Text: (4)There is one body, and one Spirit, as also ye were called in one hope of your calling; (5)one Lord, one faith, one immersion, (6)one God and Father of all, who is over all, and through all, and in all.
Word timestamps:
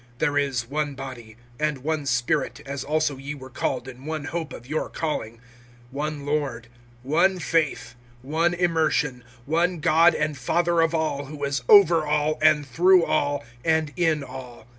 (4)There 0.17 0.41
is 0.41 0.67
one 0.67 0.95
body, 0.95 1.37
and 1.59 1.83
one 1.83 2.07
Spirit, 2.07 2.59
as 2.65 2.83
also 2.83 3.17
ye 3.17 3.35
were 3.35 3.51
called 3.51 3.87
in 3.87 4.03
one 4.05 4.23
hope 4.23 4.51
of 4.51 4.65
your 4.67 4.89
calling; 4.89 5.39
(5)one 5.93 6.25
Lord, 6.25 6.69
one 7.03 7.37
faith, 7.37 7.93
one 8.23 8.55
immersion, 8.55 9.23
(6)one 9.47 9.79
God 9.79 10.15
and 10.15 10.35
Father 10.35 10.81
of 10.81 10.95
all, 10.95 11.25
who 11.25 11.43
is 11.43 11.61
over 11.69 12.03
all, 12.03 12.39
and 12.41 12.65
through 12.65 13.05
all, 13.05 13.45
and 13.63 13.93
in 13.95 14.23
all. 14.23 14.65